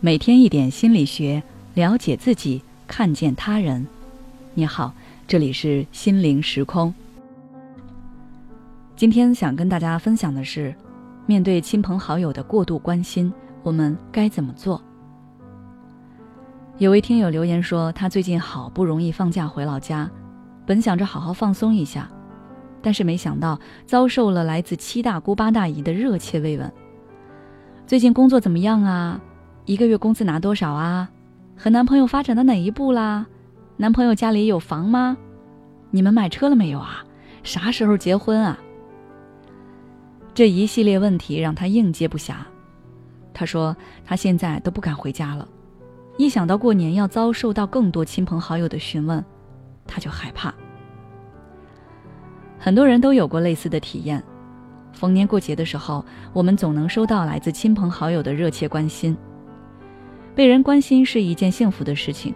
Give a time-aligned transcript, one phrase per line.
[0.00, 1.42] 每天一点心理学，
[1.74, 3.84] 了解自己，看见他人。
[4.54, 4.94] 你好，
[5.26, 6.94] 这里是心灵时空。
[8.94, 10.72] 今天想跟大家分享的是，
[11.26, 13.32] 面对亲朋好友的过度关心，
[13.64, 14.80] 我们该怎么做？
[16.76, 20.08] 有位听友留言说，他最近好不容易放假回老家，
[20.64, 22.08] 本想着好好放松一下，
[22.80, 26.72] 但是没想到遭受了来自七大姑八大姨的热切慰问。
[27.84, 29.20] 最近工作怎么样啊？
[29.68, 31.10] 一个月工资拿多少啊？
[31.54, 33.26] 和男朋友发展到哪一步啦？
[33.76, 35.14] 男朋友家里有房吗？
[35.90, 37.04] 你们买车了没有啊？
[37.42, 38.58] 啥时候结婚啊？
[40.32, 42.36] 这一系列问题让他应接不暇。
[43.34, 43.76] 他说
[44.06, 45.46] 他现在都不敢回家了，
[46.16, 49.22] 一想到过年要遭受到更多亲朋好友的询问，
[49.86, 50.54] 他就害怕。
[52.58, 54.24] 很多人都有过类似的体验，
[54.94, 59.14] 逢年过节的时候，我们总能收到来自亲朋好友的热切关心。
[60.38, 62.32] 被人关心是一件幸福的事情，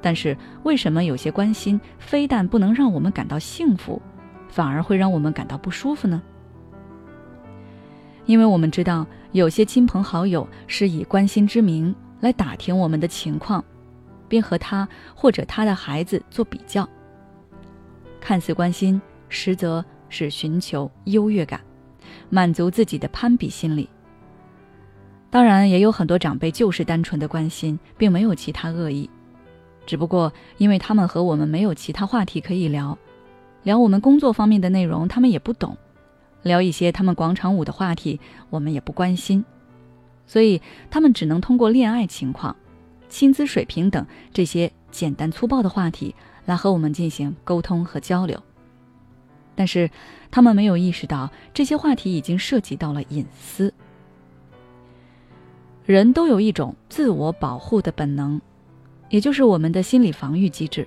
[0.00, 4.00] 但是为什么有些关心非但不能让我们感到幸福，
[4.48, 6.22] 反而会让我们感到不舒服呢？
[8.24, 13.62] 因为我们知道，有些亲朋好友是以关心之名来打听我们的情况，
[14.30, 16.88] 并和他或者他的孩子做比较。
[18.18, 21.60] 看似关心，实则是寻求优越感，
[22.30, 23.90] 满足自己的攀比心理。
[25.28, 29.10] 当然，也有很多长辈就是单纯的关心，并没有其他恶意，
[29.84, 32.96] 只不过因为他们和我们没有其他话题可以聊，
[33.64, 35.76] 聊我们工作方面的内容他们也不懂，
[36.42, 39.44] 聊一些他们广场舞的话题我们也不关心，
[40.26, 42.56] 所以他们只能通过恋爱情况、
[43.08, 46.14] 薪资水平等这些简单粗暴的话题
[46.46, 48.40] 来和我们进行沟通和交流。
[49.54, 49.90] 但是
[50.30, 53.74] 他们没有意识到，这些话题已经涉及到了隐私。
[55.86, 58.40] 人都有一种自我保护的本能，
[59.08, 60.86] 也就是我们的心理防御机制。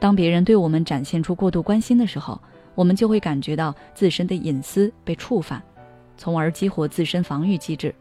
[0.00, 2.40] 当别人对我们展现出过度关心的时候，
[2.74, 5.62] 我们就会感觉到自身的隐私被触犯，
[6.16, 7.94] 从而激活自身防御机制。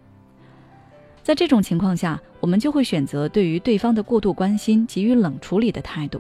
[1.22, 6.20] 在这种情况下，我们就会选择对于对方的过度关心给予冷处理的态度。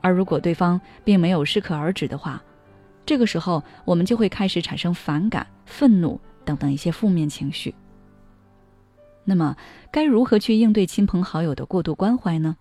[0.00, 2.42] 而如果对方并没有适可而止的话，
[3.06, 7.72] 这个时候我们就会开始产生反感、愤怒等等一些负面情绪。
[9.24, 9.56] 那么，
[9.90, 12.56] 该如何去应对亲朋好友的过度关怀呢？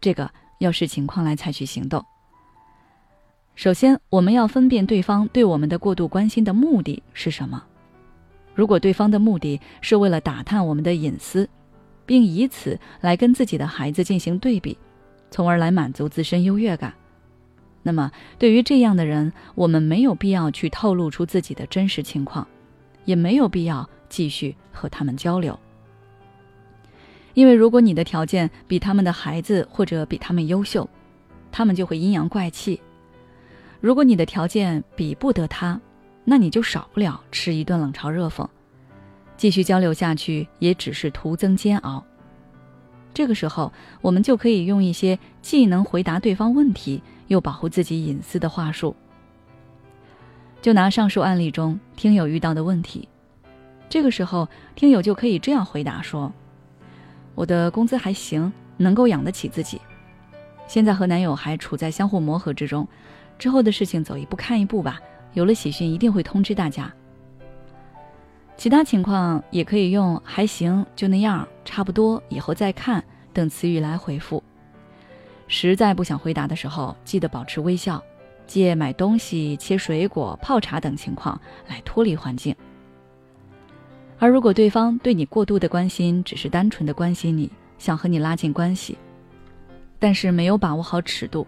[0.00, 2.04] 这个要视情况来采取行动。
[3.54, 7.62] 首先，我们要分辨对方对我们的过度关心的目的是什么。
[8.54, 11.48] 如果对方的目的是为了打探我们的隐私，
[12.04, 14.76] 并以此来跟自己的孩子进行对比，
[15.30, 16.92] 从而来满足自身优越感，
[17.82, 22.46] 那么对于这样的人，我们没有必要去透露出自己的真实情况，
[23.06, 23.88] 也没有必要。
[24.12, 25.58] 继续和他们交流，
[27.32, 30.86] 因为如果你的条件比他们的孩子或者比他们优秀，
[31.50, 32.78] 他们就会阴阳怪气；
[33.80, 35.80] 如果你的条件比不得他，
[36.26, 38.46] 那你就少不了吃一顿冷嘲热讽。
[39.38, 42.04] 继续交流下去也只是徒增煎熬。
[43.14, 43.72] 这个时候，
[44.02, 48.94] 我们就可以用一些既能回答对方问题，又保护自己隐私的话术。
[50.60, 53.08] 就拿上述案例中听友遇到的问题。
[53.92, 56.32] 这个时候，听友就可以这样回答说
[57.36, 59.78] ：“我的工资还行，能够养得起自己。
[60.66, 62.88] 现在和男友还处在相互磨合之中，
[63.38, 64.98] 之后的事情走一步看一步吧。
[65.34, 66.90] 有了喜讯，一定会通知大家。
[68.56, 73.04] 其他情况也可以用‘还行’‘就那样’‘差不多’‘以后再看’
[73.34, 74.42] 等词语来回复。
[75.48, 78.02] 实在不想回答的时候，记得保持微笑，
[78.46, 81.38] 借买东西、切水果、泡茶等情况
[81.68, 82.56] 来脱离环境。”
[84.22, 88.96] 而如果对方对你过度的关心，只是单纯的关心你，想和你拉近关系，
[89.98, 91.44] 但是没有把握好尺度，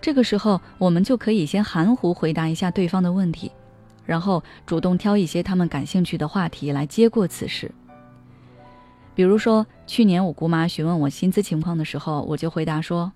[0.00, 3.50] 这个时候我们就可以先含糊回答一下对方的问题，
[4.04, 7.68] 然后主动挑一些他们感兴趣的话题来接过此事。
[9.16, 13.10] 比如说，去年我姑妈询问我薪资情况的时候，我就回答说：“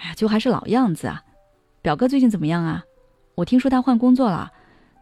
[0.00, 1.22] 哎呀，就还是老样子啊。
[1.82, 2.82] 表哥最近怎么样啊？
[3.34, 4.50] 我听说他换工作了，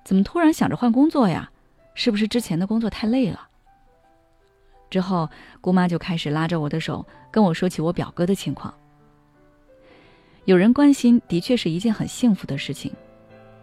[0.04, 1.52] 怎么突然想着换工作呀？”
[1.96, 3.48] 是不是之前的工作太累了？
[4.88, 5.28] 之后，
[5.60, 8.72] 姑妈就开始拉着我的手跟我说起我表哥的情况。
[10.44, 12.92] 有人关心的确是一件很幸福的事情，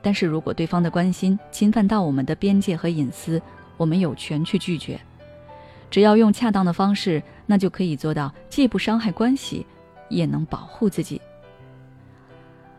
[0.01, 3.41] 但是如果对方的关心侵犯到我们的边界和隐私，
[3.77, 4.99] 我们有权去拒绝。
[5.89, 9.65] 只要用恰当的方式，那就可以做到既不伤害关系，
[10.09, 11.21] 也能保护自己。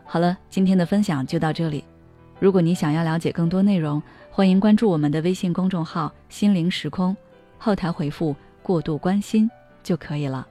[0.04, 1.84] 好了，今天的分享就到这里。
[2.40, 4.02] 如果你想要了解更多内容，
[4.36, 7.16] 欢迎关注我们的微信公众号“心灵时空”。
[7.56, 8.34] 后台回复
[8.64, 9.48] “过度关心”
[9.84, 10.44] 就可以了。